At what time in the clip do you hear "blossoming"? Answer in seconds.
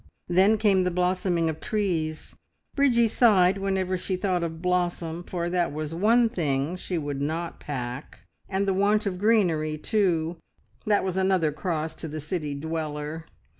0.89-1.47